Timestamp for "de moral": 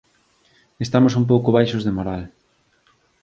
1.85-2.21